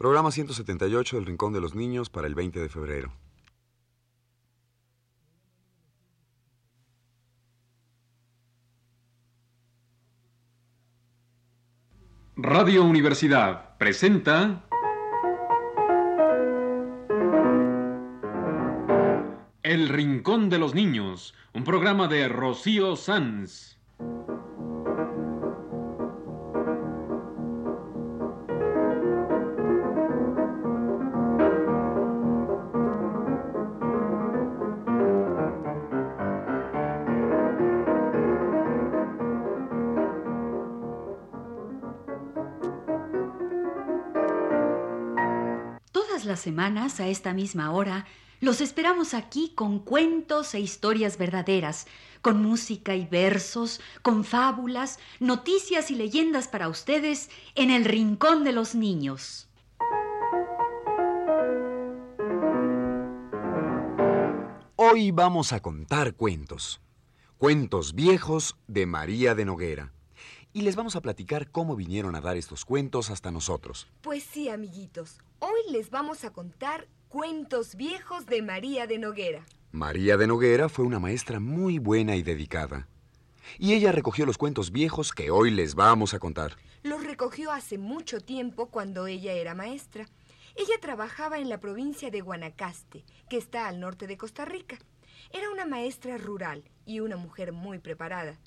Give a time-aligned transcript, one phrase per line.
[0.00, 3.12] Programa 178 del Rincón de los Niños para el 20 de febrero.
[12.34, 14.64] Radio Universidad presenta
[19.62, 23.78] El Rincón de los Niños, un programa de Rocío Sanz.
[46.40, 48.06] Semanas, a esta misma hora,
[48.40, 51.86] los esperamos aquí con cuentos e historias verdaderas,
[52.22, 58.52] con música y versos, con fábulas, noticias y leyendas para ustedes en el Rincón de
[58.52, 59.48] los Niños.
[64.76, 66.80] Hoy vamos a contar cuentos.
[67.36, 69.92] Cuentos viejos de María de Noguera.
[70.52, 73.86] Y les vamos a platicar cómo vinieron a dar estos cuentos hasta nosotros.
[74.00, 75.18] Pues sí, amiguitos.
[75.38, 79.46] Hoy les vamos a contar cuentos viejos de María de Noguera.
[79.70, 82.88] María de Noguera fue una maestra muy buena y dedicada.
[83.60, 86.56] Y ella recogió los cuentos viejos que hoy les vamos a contar.
[86.82, 90.08] Los recogió hace mucho tiempo cuando ella era maestra.
[90.56, 94.78] Ella trabajaba en la provincia de Guanacaste, que está al norte de Costa Rica.
[95.32, 98.40] Era una maestra rural y una mujer muy preparada.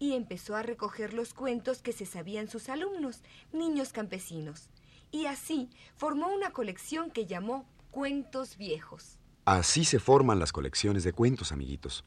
[0.00, 4.68] Y empezó a recoger los cuentos que se sabían sus alumnos, niños campesinos.
[5.12, 9.18] Y así formó una colección que llamó Cuentos Viejos.
[9.44, 12.04] Así se forman las colecciones de cuentos, amiguitos.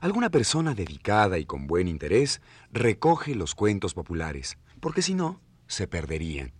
[0.00, 2.40] Alguna persona dedicada y con buen interés
[2.72, 6.52] recoge los cuentos populares, porque si no, se perderían.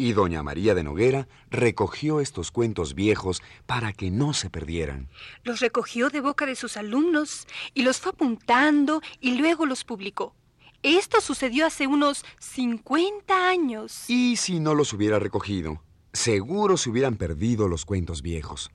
[0.00, 5.08] Y doña María de Noguera recogió estos cuentos viejos para que no se perdieran.
[5.42, 10.36] Los recogió de boca de sus alumnos y los fue apuntando y luego los publicó.
[10.84, 14.08] Esto sucedió hace unos 50 años.
[14.08, 15.82] Y si no los hubiera recogido,
[16.12, 18.70] seguro se hubieran perdido los cuentos viejos.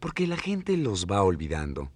[0.00, 1.90] Porque la gente los va olvidando.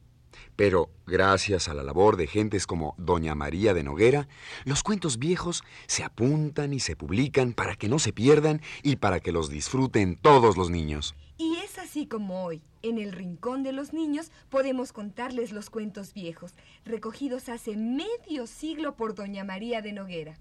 [0.57, 4.29] Pero gracias a la labor de gentes como Doña María de Noguera,
[4.65, 9.21] los cuentos viejos se apuntan y se publican para que no se pierdan y para
[9.21, 11.15] que los disfruten todos los niños.
[11.39, 16.15] Y es así como hoy, en el Rincón de los Niños, podemos contarles los cuentos
[16.15, 20.39] viejos, recogidos hace medio siglo por Doña María de Noguera.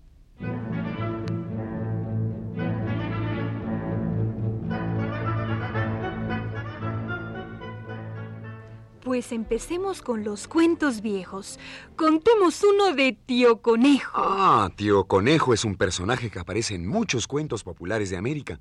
[9.06, 11.60] Pues empecemos con los cuentos viejos.
[11.96, 14.12] Contemos uno de Tío Conejo.
[14.16, 18.60] Ah, Tío Conejo es un personaje que aparece en muchos cuentos populares de América.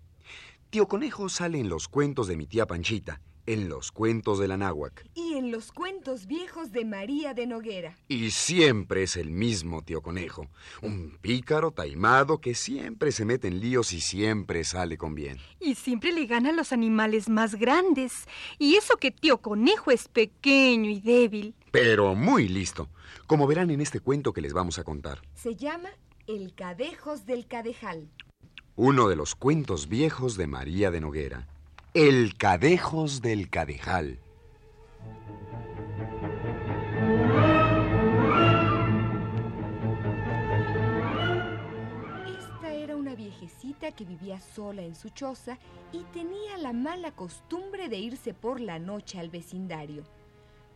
[0.69, 4.57] Tío Conejo sale en los cuentos de mi tía Panchita, en los cuentos de la
[4.57, 5.07] náhuac.
[5.15, 7.97] Y en los cuentos viejos de María de Noguera.
[8.09, 10.49] Y siempre es el mismo Tío Conejo,
[10.83, 15.39] un pícaro taimado que siempre se mete en líos y siempre sale con bien.
[15.61, 18.27] Y siempre le gana a los animales más grandes.
[18.59, 21.55] Y eso que Tío Conejo es pequeño y débil.
[21.71, 22.89] Pero muy listo,
[23.27, 25.21] como verán en este cuento que les vamos a contar.
[25.35, 25.91] Se llama
[26.27, 28.09] El Cadejos del Cadejal.
[28.77, 31.49] Uno de los cuentos viejos de María de Noguera.
[31.97, 34.19] El Cadejos del Cadejal.
[42.27, 45.61] Esta era una viejecita que vivía sola en su choza
[45.93, 50.03] y tenía la mala costumbre de irse por la noche al vecindario.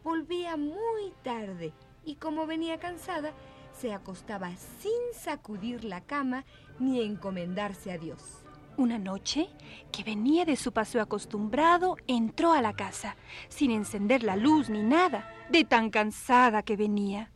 [0.04, 1.72] Volvía muy tarde
[2.04, 3.32] y como venía cansada,
[3.76, 6.44] se acostaba sin sacudir la cama
[6.78, 8.44] ni encomendarse a Dios.
[8.78, 9.48] Una noche,
[9.90, 13.16] que venía de su paseo acostumbrado, entró a la casa,
[13.48, 17.32] sin encender la luz ni nada, de tan cansada que venía.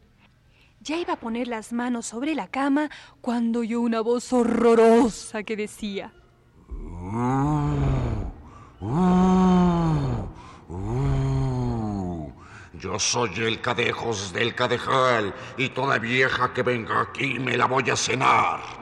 [0.79, 5.57] Ya iba a poner las manos sobre la cama cuando oyó una voz horrorosa que
[5.57, 6.13] decía,
[12.79, 17.91] Yo soy el Cadejos del Cadejal y toda vieja que venga aquí me la voy
[17.91, 18.82] a cenar.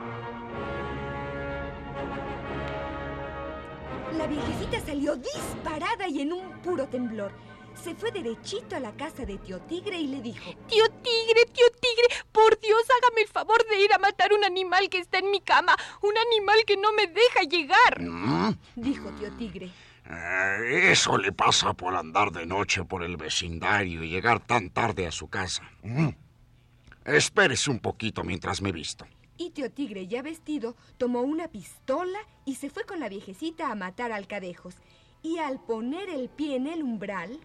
[5.00, 7.32] Salió disparada y en un puro temblor.
[7.74, 11.64] Se fue derechito a la casa de tío Tigre y le dijo, Tío Tigre, tío
[11.80, 15.30] Tigre, por Dios, hágame el favor de ir a matar un animal que está en
[15.30, 18.00] mi cama, un animal que no me deja llegar.
[18.00, 18.58] ¿Mm?
[18.76, 19.70] dijo tío Tigre.
[20.10, 25.06] Eh, eso le pasa por andar de noche por el vecindario y llegar tan tarde
[25.06, 25.62] a su casa.
[25.82, 26.08] Mm.
[27.06, 29.06] Espérese un poquito mientras me visto.
[29.40, 33.74] Y Tío Tigre, ya vestido, tomó una pistola y se fue con la viejecita a
[33.74, 34.74] matar al cadejos.
[35.22, 37.40] Y al poner el pie en el umbral...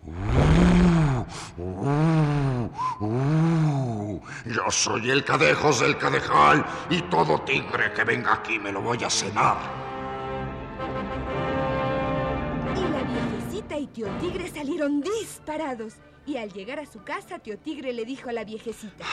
[4.46, 9.02] yo soy el cadejos del cadejal y todo tigre que venga aquí me lo voy
[9.02, 9.56] a cenar.
[12.76, 15.94] Y la viejecita y Tío Tigre salieron disparados.
[16.28, 19.06] Y al llegar a su casa, Tío Tigre le dijo a la viejecita...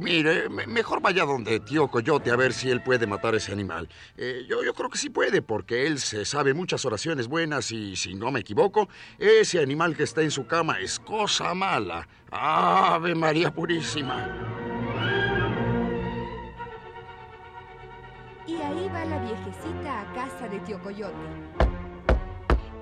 [0.00, 3.88] Mire, mejor vaya donde tío Coyote a ver si él puede matar ese animal.
[4.16, 7.96] Eh, yo, yo creo que sí puede, porque él se sabe muchas oraciones buenas y,
[7.96, 8.88] si no me equivoco,
[9.18, 12.08] ese animal que está en su cama es cosa mala.
[12.30, 14.28] Ave María Purísima.
[18.46, 21.73] Y ahí va la viejecita a casa de tío Coyote.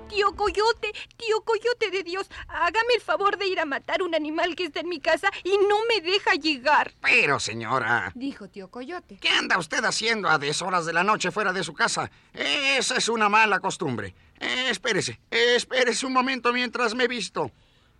[0.09, 4.55] Tío Coyote, tío Coyote de Dios, hágame el favor de ir a matar un animal
[4.55, 6.93] que está en mi casa y no me deja llegar.
[7.01, 9.17] Pero, señora, dijo tío Coyote.
[9.19, 12.11] ¿Qué anda usted haciendo a deshoras de la noche fuera de su casa?
[12.33, 14.13] Esa es una mala costumbre.
[14.39, 17.51] Eh, espérese, espérese un momento mientras me visto.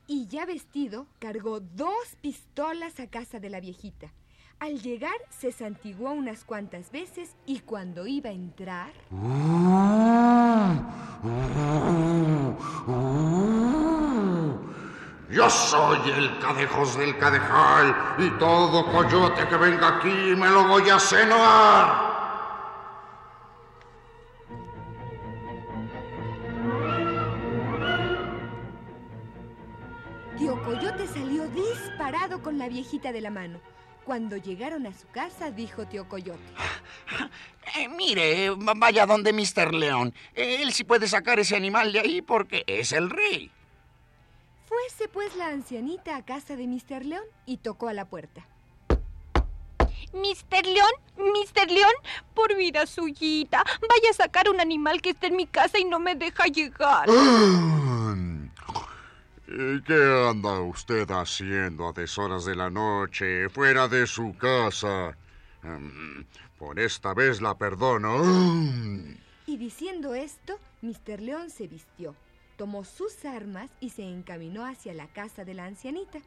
[0.06, 4.14] Y ya vestido, cargó dos pistolas a casa de la viejita.
[4.60, 8.94] Al llegar se santiguó unas cuantas veces y cuando iba a entrar...
[15.30, 20.90] Yo soy el cadejos del cadejal y todo coyote que venga aquí me lo voy
[20.90, 22.14] a cenar.
[30.38, 33.60] Tío Coyote salió disparado con la viejita de la mano.
[34.06, 36.40] Cuando llegaron a su casa, dijo tío Coyote.
[37.76, 39.74] Eh, mire, vaya donde Mr.
[39.74, 40.14] León.
[40.36, 43.50] Él sí puede sacar ese animal de ahí porque es el rey.
[44.66, 47.06] Fuese pues la ancianita a casa de Mr.
[47.06, 48.46] León y tocó a la puerta.
[50.12, 50.66] Mr.
[50.66, 51.72] León, Mr.
[51.72, 51.94] León,
[52.34, 56.00] por vida suyita, vaya a sacar un animal que está en mi casa y no
[56.00, 57.08] me deja llegar.
[59.86, 65.16] ¿Qué anda usted haciendo a deshoras de la noche, fuera de su casa?
[65.62, 66.22] Mm,
[66.58, 68.24] por esta vez la perdono.
[69.46, 71.22] Y diciendo esto, Mr.
[71.22, 72.16] León se vistió,
[72.58, 76.18] tomó sus armas y se encaminó hacia la casa de la ancianita.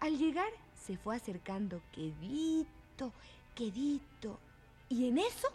[0.00, 3.12] Al llegar, se fue acercando quedito,
[3.54, 4.40] quedito.
[4.88, 5.48] ¿Y en eso?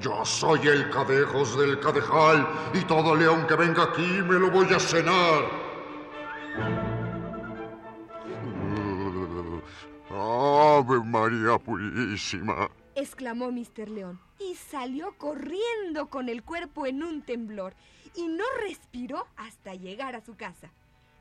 [0.00, 4.66] Yo soy el cadejos del cadejal y todo león que venga aquí me lo voy
[4.72, 5.44] a cenar.
[10.10, 12.70] Ave María Purísima.
[12.94, 13.88] exclamó Mr.
[13.88, 17.74] León y salió corriendo con el cuerpo en un temblor
[18.14, 20.70] y no respiró hasta llegar a su casa.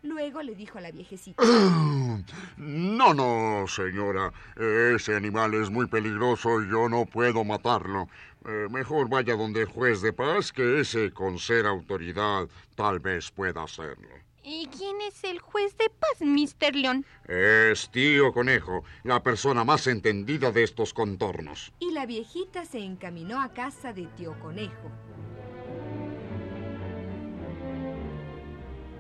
[0.03, 1.43] Luego le dijo a la viejecita.
[2.57, 4.31] No, no, señora.
[4.55, 8.07] Ese animal es muy peligroso y yo no puedo matarlo.
[8.45, 13.31] Eh, mejor vaya donde el juez de paz, que ese, con ser autoridad, tal vez
[13.31, 14.09] pueda hacerlo.
[14.43, 16.75] ¿Y quién es el juez de paz, Mr.
[16.75, 17.05] León?
[17.27, 21.71] Es tío Conejo, la persona más entendida de estos contornos.
[21.79, 24.91] Y la viejita se encaminó a casa de tío Conejo.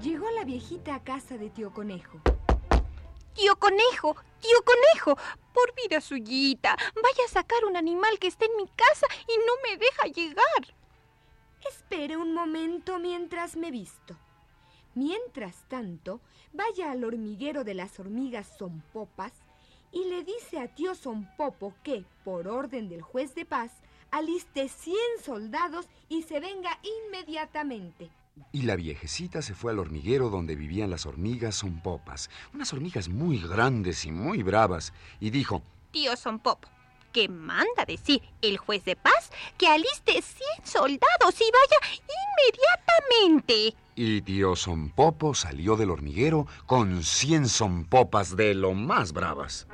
[0.03, 2.19] Llegó la viejita a casa de tío Conejo.
[3.35, 5.17] Tío Conejo, tío Conejo,
[5.53, 9.53] por vida suyita, vaya a sacar un animal que está en mi casa y no
[9.63, 10.75] me deja llegar.
[11.69, 14.17] Espere un momento mientras me visto.
[14.93, 16.19] Mientras tanto,
[16.51, 19.31] vaya al hormiguero de las hormigas Sonpopas
[19.93, 23.71] y le dice a tío Sonpopo que, por orden del juez de paz,
[24.11, 28.11] aliste 100 soldados y se venga inmediatamente.
[28.51, 33.39] Y la viejecita se fue al hormiguero donde vivían las hormigas Sonpopas, unas hormigas muy
[33.39, 36.67] grandes y muy bravas, y dijo, Tío Sonpopo,
[37.11, 40.23] que manda decir el juez de paz que aliste 100
[40.63, 43.75] soldados y vaya inmediatamente.
[43.95, 49.67] Y tío Sonpopo salió del hormiguero con 100 Sonpopas de lo más bravas.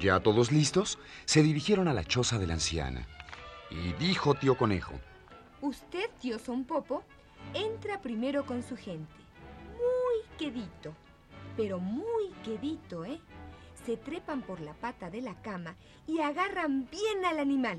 [0.00, 3.06] Ya todos listos, se dirigieron a la choza de la anciana.
[3.70, 4.94] Y dijo tío Conejo.
[5.60, 7.04] Usted, tío Sonpopo,
[7.52, 9.12] entra primero con su gente.
[9.74, 10.94] Muy quedito,
[11.54, 13.20] pero muy quedito, ¿eh?
[13.84, 15.76] Se trepan por la pata de la cama
[16.06, 17.78] y agarran bien al animal.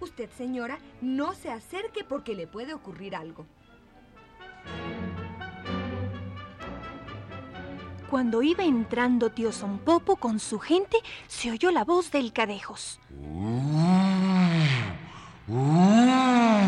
[0.00, 3.46] Usted, señora, no se acerque porque le puede ocurrir algo.
[8.10, 13.00] Cuando iba entrando tío Sonpopo con su gente, se oyó la voz del cadejos.
[13.10, 14.62] Uh,
[15.48, 16.62] uh,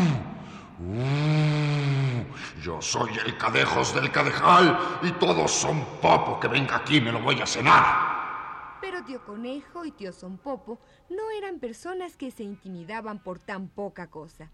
[2.61, 7.21] yo soy el cadejos del cadejal y todos son popo que venga aquí me lo
[7.21, 8.79] voy a cenar.
[8.81, 10.79] Pero tío Conejo y tío Son Popo
[11.09, 14.51] no eran personas que se intimidaban por tan poca cosa.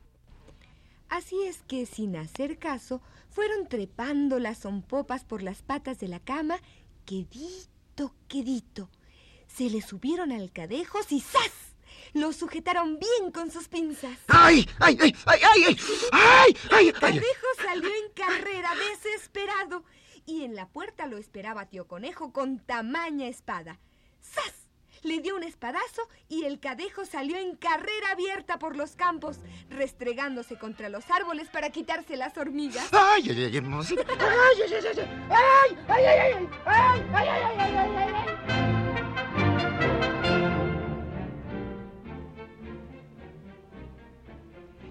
[1.15, 6.19] Así es que, sin hacer caso, fueron trepando las zompopas por las patas de la
[6.19, 6.57] cama,
[7.05, 8.89] quedito, quedito.
[9.48, 11.74] Se le subieron al cadejos y ¡zas!
[12.12, 14.19] Lo sujetaron bien con sus pinzas.
[14.27, 15.77] ¡Ay, ay, ay, ay, ay, ay!
[16.12, 16.91] ¡Ay, ay, ay!
[16.91, 19.86] Cadejo salió en carrera, desesperado.
[20.25, 23.79] Y en la puerta lo esperaba tío Conejo con tamaña espada.
[24.19, 24.64] ¡Sas!
[25.05, 29.38] Le dio un espadazo y el cadejo salió en carrera abierta por los campos,
[29.69, 32.89] restregándose contra los árboles para quitarse las hormigas.
[32.91, 33.97] ¡Ay, ay, ay, ay, ay, ay!
[35.29, 36.50] ¡Ay, ay, ay, ay!
[36.65, 38.35] ¡Ay, ay, ay, ay, ay, ay, ay!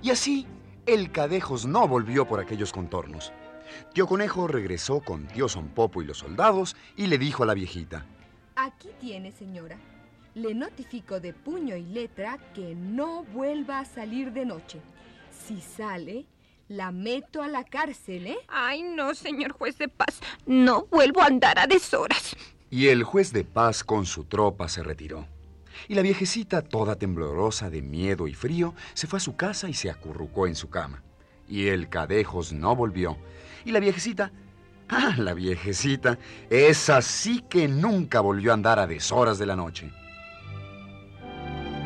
[0.01, 0.47] Y así,
[0.87, 3.33] el Cadejos no volvió por aquellos contornos.
[3.93, 7.55] Tío Conejo regresó con tío Son Popo y los soldados y le dijo a la
[7.55, 8.07] viejita.
[8.55, 9.77] Aquí tiene, señora.
[10.35, 14.81] Le notifico de puño y letra que no vuelva a salir de noche.
[15.31, 16.27] Si sale,
[16.67, 18.39] la meto a la cárcel, ¿eh?
[18.49, 20.19] Ay, no, señor juez de paz.
[20.45, 22.35] No vuelvo a andar a deshoras.
[22.69, 25.29] Y el juez de paz con su tropa se retiró.
[25.87, 29.75] Y la viejecita, toda temblorosa de miedo y frío, se fue a su casa y
[29.75, 31.05] se acurrucó en su cama.
[31.49, 33.17] Y el Cadejos no volvió.
[33.65, 34.33] Y la viejecita,
[34.89, 36.19] ah, la viejecita,
[36.51, 39.93] esa sí que nunca volvió a andar a deshoras de la noche.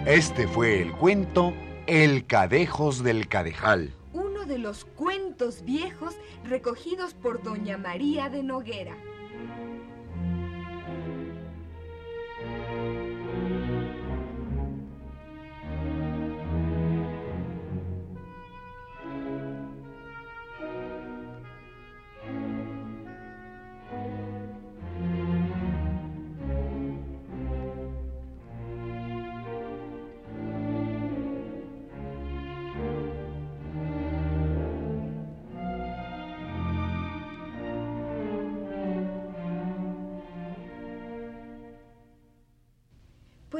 [0.06, 1.52] Este fue el cuento
[1.86, 3.92] El Cadejos del Cadejal.
[4.12, 6.14] Uno de los cuentos viejos
[6.44, 8.96] recogidos por doña María de Noguera.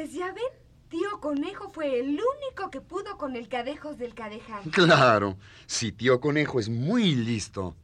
[0.09, 0.43] Pues ya ven,
[0.89, 4.63] tío Conejo fue el único que pudo con el cadejos del cadejal.
[4.73, 5.37] Claro,
[5.67, 7.77] si tío Conejo es muy listo.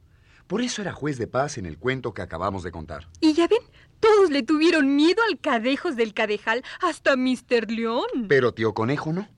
[0.46, 3.10] Por eso era juez de paz en el cuento que acabamos de contar.
[3.20, 3.60] Y ya ven,
[4.00, 7.70] todos le tuvieron miedo al cadejos del cadejal, hasta Mr.
[7.70, 8.26] León.
[8.26, 9.28] Pero tío Conejo no.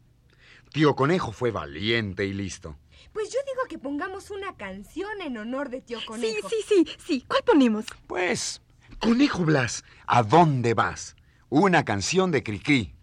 [0.73, 2.76] Tío Conejo fue valiente y listo.
[3.12, 6.49] Pues yo digo que pongamos una canción en honor de tío Conejo.
[6.49, 7.25] Sí, sí, sí, sí.
[7.26, 7.87] ¿Cuál ponemos?
[8.07, 8.62] Pues,
[9.00, 11.15] Conejo Blas, ¿a dónde vas?
[11.48, 12.96] Una canción de Cricri.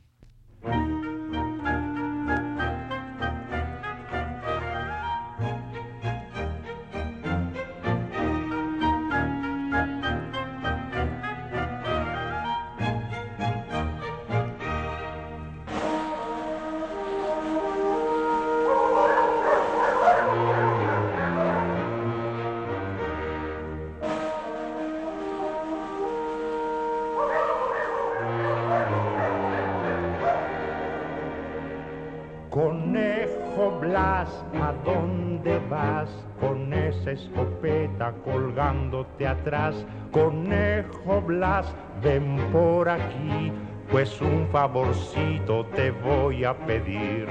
[34.61, 36.09] ¿A dónde vas?
[36.39, 39.85] Con esa escopeta colgándote atrás.
[40.11, 43.51] Conejo Blas, ven por aquí,
[43.91, 47.27] pues un favorcito te voy a pedir.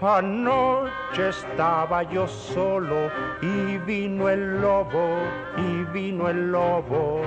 [0.00, 3.10] Anoche estaba yo solo
[3.40, 5.20] y vino el lobo,
[5.56, 7.22] y vino el lobo.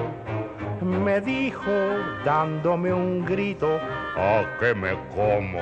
[0.82, 1.72] Me dijo
[2.24, 3.80] dándome un grito,
[4.18, 5.62] ¿a qué me como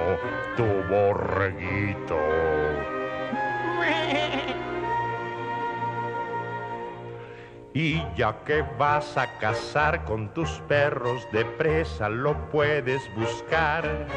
[0.56, 2.18] tu borreguito?
[7.78, 14.08] Y ya que vas a cazar con tus perros de presa, lo puedes buscar.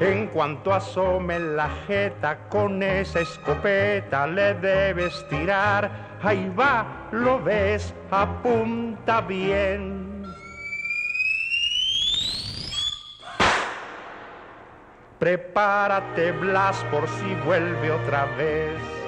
[0.00, 6.18] En cuanto asome la jeta con esa escopeta le debes tirar.
[6.22, 10.01] Ahí va, lo ves, apunta bien.
[15.22, 19.01] Prepárate, Blas, por si vuelve otra vez.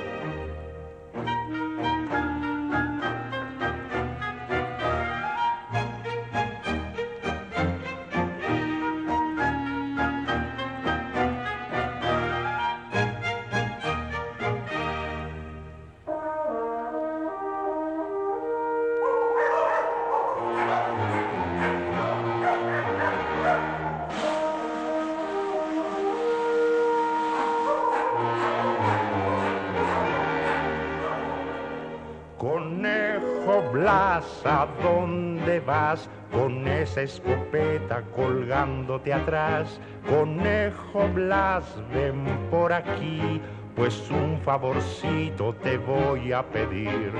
[34.44, 36.08] ¿A dónde vas?
[36.32, 39.80] Con esa escopeta colgándote atrás.
[40.08, 43.40] Conejo Blas, ven por aquí,
[43.76, 47.12] pues un favorcito te voy a pedir.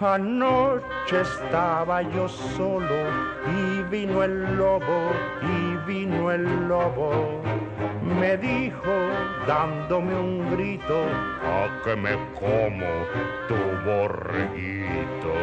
[0.00, 3.04] Anoche estaba yo solo
[3.46, 5.10] y vino el lobo
[5.42, 7.42] y vino el lobo.
[8.18, 8.94] Me dijo
[9.46, 11.04] dándome un grito,
[11.44, 12.86] a que me como
[13.46, 15.34] tu borreguito.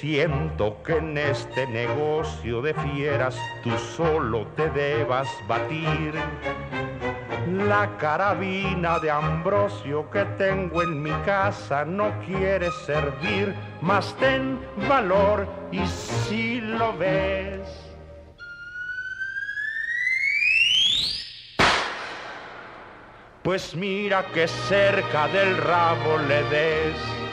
[0.00, 6.12] Siento que en este negocio de fieras tú solo te debas batir
[7.66, 15.48] la carabina de Ambrosio que tengo en mi casa no quiere servir, mas ten valor
[15.72, 17.60] y si lo ves.
[23.42, 27.25] Pues mira que cerca del rabo le des.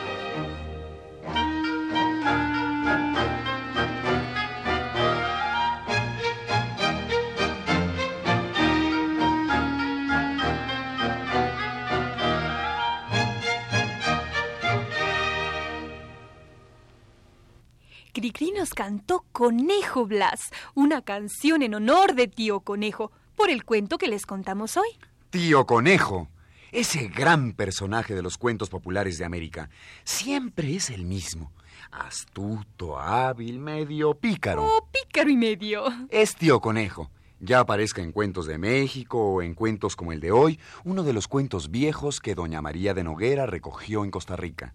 [18.63, 24.07] Nos cantó Conejo Blas, una canción en honor de tío Conejo, por el cuento que
[24.07, 24.87] les contamos hoy.
[25.31, 26.29] Tío Conejo,
[26.71, 29.69] ese gran personaje de los cuentos populares de América,
[30.05, 31.51] siempre es el mismo.
[31.91, 34.63] Astuto, hábil, medio pícaro.
[34.63, 35.83] Oh, pícaro y medio.
[36.09, 37.11] Es tío Conejo.
[37.41, 41.11] Ya aparezca en cuentos de México o en cuentos como el de hoy, uno de
[41.11, 44.73] los cuentos viejos que doña María de Noguera recogió en Costa Rica.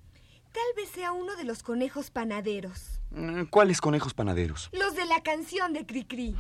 [0.53, 3.01] Tal vez sea uno de los conejos panaderos.
[3.11, 4.69] Mm, ¿Cuáles conejos panaderos?
[4.73, 6.37] Los de la canción de Cricri.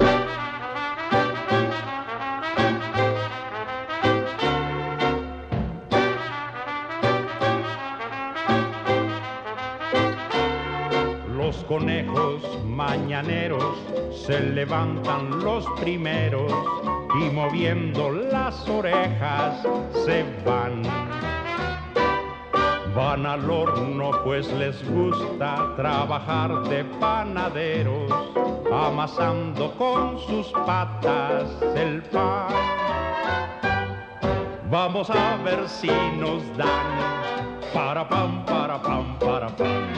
[11.36, 13.78] Los conejos mañaneros
[14.26, 16.52] se levantan los primeros
[17.20, 19.62] y moviendo las orejas
[20.04, 20.82] se van.
[22.94, 28.12] Van al horno pues les gusta trabajar de panaderos,
[28.72, 32.48] amasando con sus patas el pan.
[34.70, 36.98] Vamos a ver si nos dan
[37.72, 39.88] para pam, para pam, para pam.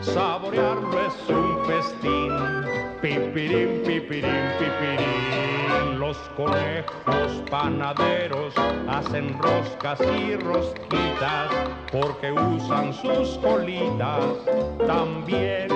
[0.00, 2.67] Saborearlo es un festín.
[3.00, 6.00] Pipirín, pipirín, pipirín.
[6.00, 8.54] Los conejos panaderos
[8.88, 11.50] hacen roscas y rosquitas
[11.92, 14.24] porque usan sus colitas
[14.84, 15.68] también.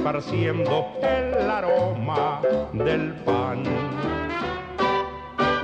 [0.00, 2.40] Esparciendo el aroma
[2.72, 3.62] del pan.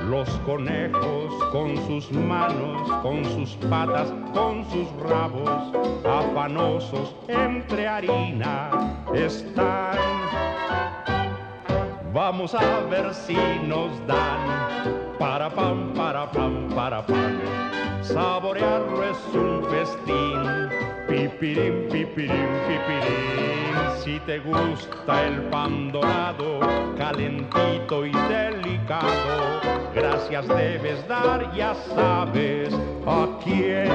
[0.07, 5.73] Los conejos con sus manos, con sus patas, con sus rabos,
[6.05, 8.69] afanosos entre harina
[9.15, 9.97] están.
[12.13, 17.76] Vamos a ver si nos dan para pam, para pam, para pam.
[18.07, 20.69] Saborearlo es un festín.
[21.07, 23.57] Pipirín, pipirín, pipirín.
[24.01, 26.59] Si te gusta el pan dorado,
[26.97, 29.59] calentito y delicado,
[29.93, 32.73] gracias debes dar, ya sabes
[33.05, 33.91] a quién.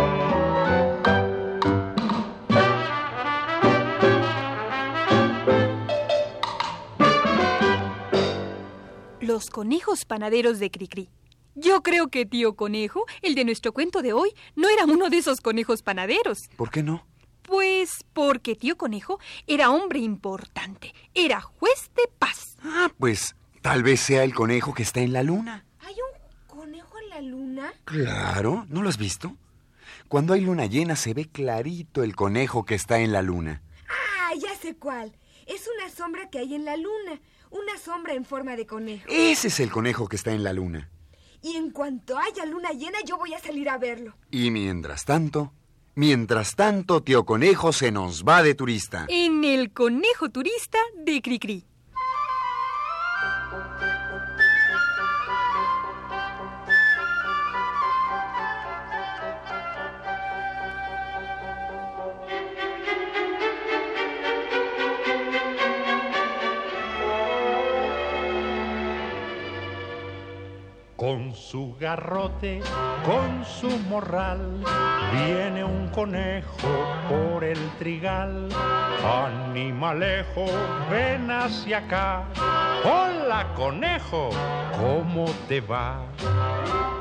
[9.20, 11.08] Los conejos panaderos de Cricri.
[11.54, 15.18] Yo creo que tío Conejo, el de nuestro cuento de hoy, no era uno de
[15.18, 16.38] esos conejos panaderos.
[16.56, 17.06] ¿Por qué no?
[17.42, 22.56] Pues porque tío Conejo era hombre importante, era juez de paz.
[22.62, 25.66] Ah, pues tal vez sea el conejo que está en la luna.
[25.80, 27.72] ¿Hay un conejo en la luna?
[27.84, 29.36] Claro, ¿no lo has visto?
[30.08, 33.62] Cuando hay luna llena se ve clarito el conejo que está en la luna.
[33.88, 35.12] Ah, ya sé cuál.
[35.46, 37.20] Es una sombra que hay en la luna.
[37.50, 39.04] Una sombra en forma de conejo.
[39.10, 40.88] Ese es el conejo que está en la luna.
[41.42, 44.14] Y en cuanto haya luna llena, yo voy a salir a verlo.
[44.30, 45.52] Y mientras tanto,
[45.94, 49.06] mientras tanto, tío conejo se nos va de turista.
[49.08, 51.64] En el conejo turista de Cricri.
[71.12, 72.62] Con su garrote,
[73.04, 74.64] con su morral,
[75.12, 76.70] viene un conejo
[77.06, 78.48] por el trigal.
[79.04, 80.46] Animalejo,
[80.90, 82.24] ven hacia acá.
[82.82, 84.30] Hola, conejo,
[84.80, 86.00] ¿cómo te va?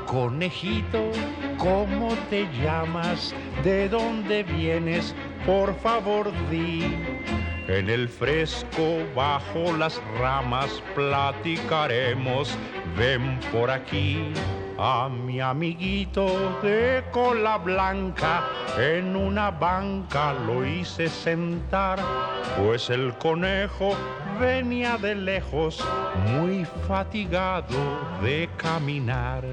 [0.06, 1.10] Conejito,
[1.56, 3.34] ¿cómo te llamas?
[3.64, 5.14] ¿De dónde vienes?
[5.46, 7.41] Por favor, di.
[7.68, 12.56] En el fresco, bajo las ramas, platicaremos.
[12.98, 14.32] Ven por aquí
[14.78, 18.48] a mi amiguito de cola blanca.
[18.76, 22.00] En una banca lo hice sentar,
[22.58, 23.94] pues el conejo
[24.40, 25.84] venía de lejos,
[26.26, 27.78] muy fatigado
[28.22, 29.44] de caminar.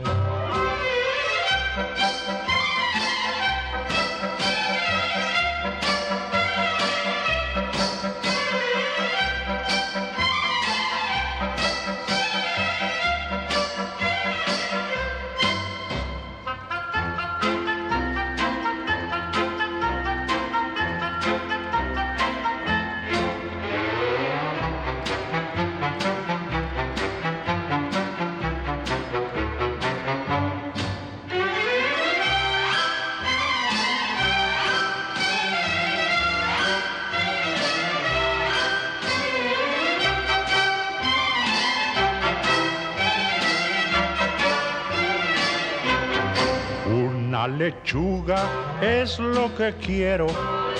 [47.60, 48.42] Lechuga
[48.82, 50.28] es lo que quiero,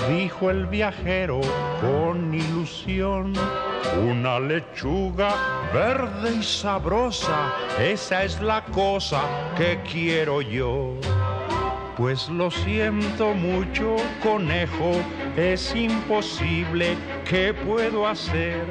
[0.08, 1.42] dijo el viajero
[1.82, 3.34] con ilusión.
[4.02, 5.30] Una lechuga
[5.74, 9.20] verde y sabrosa, esa es la cosa
[9.58, 10.94] que quiero yo.
[11.98, 14.92] Pues lo siento mucho, conejo,
[15.36, 16.96] es imposible,
[17.28, 18.64] ¿qué puedo hacer?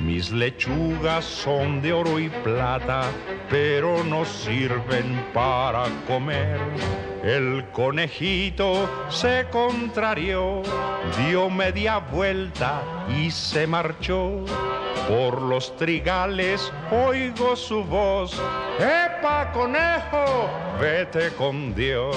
[0.00, 3.02] Mis lechugas son de oro y plata,
[3.50, 7.15] pero no sirven para comer.
[7.26, 10.62] El conejito se contrarió,
[11.18, 12.80] dio media vuelta
[13.18, 14.44] y se marchó.
[15.08, 18.40] Por los trigales oigo su voz.
[18.78, 20.48] ¡Epa, conejo!
[20.80, 22.16] Vete con Dios.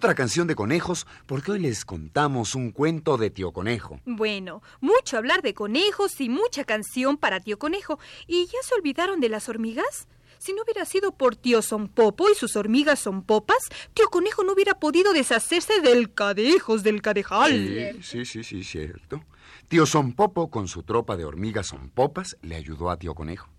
[0.00, 4.00] Otra canción de conejos, porque hoy les contamos un cuento de tío conejo.
[4.06, 7.98] Bueno, mucho hablar de conejos y mucha canción para tío conejo.
[8.26, 10.08] ¿Y ya se olvidaron de las hormigas?
[10.38, 13.58] Si no hubiera sido por tío Son Popo y sus hormigas son popas,
[13.92, 18.00] tío Conejo no hubiera podido deshacerse del cadejos del cadejal.
[18.00, 19.22] Sí, sí, sí, sí, cierto.
[19.68, 23.50] Tío Son Popo, con su tropa de hormigas son popas, le ayudó a tío conejo.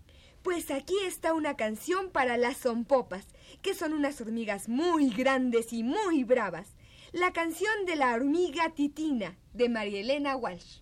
[0.43, 3.27] Pues aquí está una canción para las zompopas,
[3.61, 6.75] que son unas hormigas muy grandes y muy bravas.
[7.11, 10.79] La canción de la hormiga titina, de María Elena Walsh.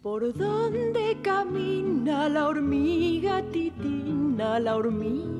[0.00, 5.39] ¿Por dónde camina la hormiga titina, la hormiga?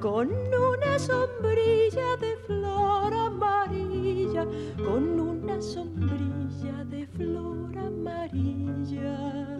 [0.00, 9.58] Con una sombrilla de flor amarilla, con una sombrilla de flor amarilla.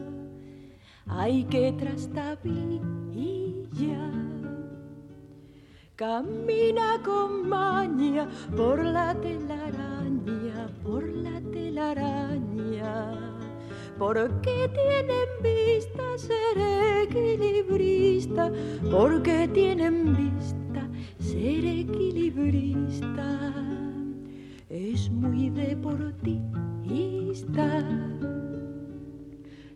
[1.07, 2.89] Ay, qué trastabilla.
[5.97, 13.18] Camina con maña por la telaraña, por la telaraña.
[13.99, 16.57] Porque tienen vista ser
[17.03, 18.53] equilibrista,
[18.91, 23.53] porque tienen vista ser equilibrista.
[24.69, 26.39] Es muy deportista.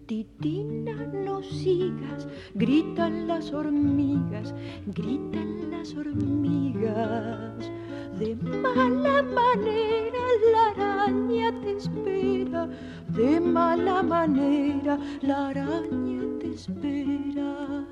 [0.06, 4.54] Titina, no sigas, gritan las hormigas,
[4.86, 7.70] gritan las hormigas.
[8.18, 10.21] De mala manera
[10.52, 12.68] la araña te espera,
[13.08, 17.84] de mala manera la araña te espera.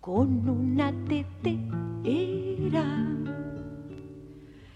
[0.00, 1.56] Con una tetera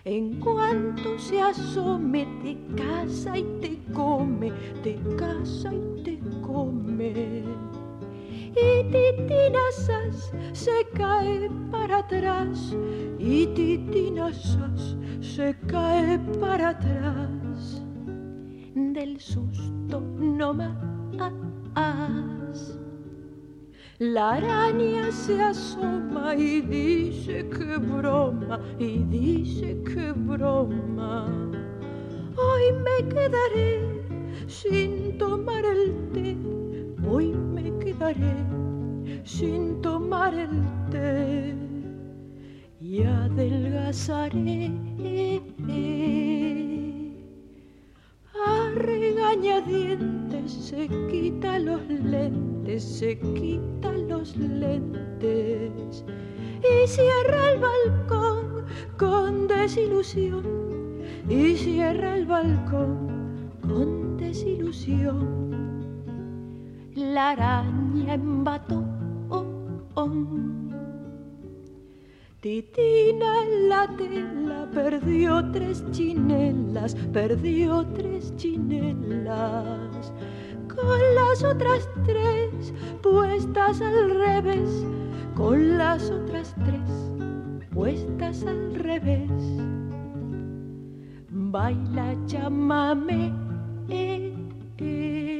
[0.05, 4.51] En cuanto se asome, te casa y te come,
[4.83, 7.45] te casa y te come.
[8.51, 12.75] Y titinazas se cae para atrás,
[13.19, 17.83] y titinazas se cae para atrás.
[18.75, 20.91] Del susto no más.
[23.99, 31.27] La araña se asoma y dice que broma, y dice que broma.
[32.37, 34.03] Hoy me quedaré
[34.47, 36.37] sin tomar el té,
[37.07, 38.35] hoy me quedaré
[39.25, 41.70] sin tomar el té
[42.91, 44.73] y adelgazaré.
[48.35, 56.05] A regañadientes se quita los lentes, se quita los lentes
[56.59, 58.65] y cierra el balcón
[58.99, 60.43] con desilusión
[61.29, 65.29] y cierra el balcón con desilusión.
[66.97, 68.85] La araña embató.
[72.41, 80.11] Titina la tela perdió tres chinelas, perdió tres chinelas.
[80.75, 82.73] Con las otras tres
[83.03, 84.87] puestas al revés,
[85.35, 86.91] con las otras tres
[87.75, 89.31] puestas al revés.
[91.29, 93.35] Baila, llámame.
[93.91, 94.33] Eh,
[94.79, 95.40] eh.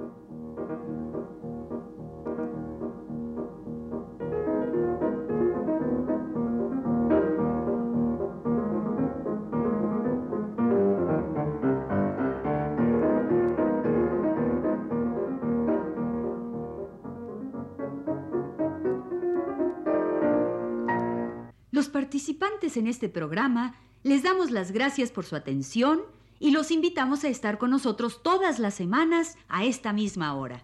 [22.21, 26.01] Participantes en este programa les damos las gracias por su atención
[26.39, 30.63] y los invitamos a estar con nosotros todas las semanas a esta misma hora.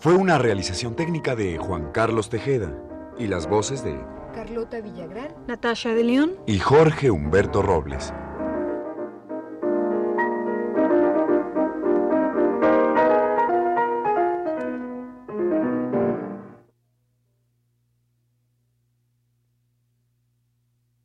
[0.00, 2.76] Fue una realización técnica de Juan Carlos Tejeda
[3.18, 4.00] y las voces de
[4.34, 5.32] Carlota Villagrán.
[5.46, 6.32] Natasha de León.
[6.46, 8.12] y Jorge Humberto Robles.